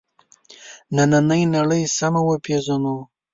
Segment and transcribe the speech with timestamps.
[0.95, 2.95] نننۍ نړۍ سمه وپېژنو.